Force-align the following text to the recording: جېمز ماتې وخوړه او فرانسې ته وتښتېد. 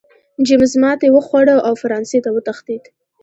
جېمز 0.45 0.73
ماتې 0.81 1.07
وخوړه 1.11 1.55
او 1.67 1.73
فرانسې 1.81 2.19
ته 2.25 2.29
وتښتېد. 2.35 2.83